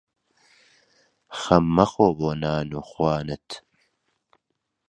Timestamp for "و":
2.77-2.81